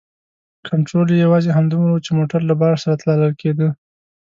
[0.67, 3.69] کنترول یې یوازې همدومره و چې موټر له بار سره تلل کیده.